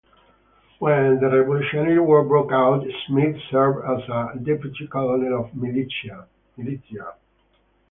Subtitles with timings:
[0.79, 6.25] When the Revolutionary War broke out, Smith served as a deputy colonel of militia.